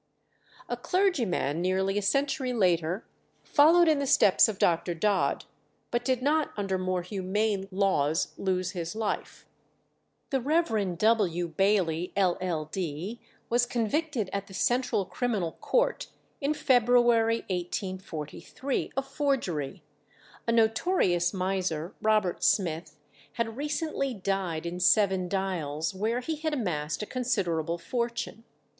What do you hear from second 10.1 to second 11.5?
The Rev. W.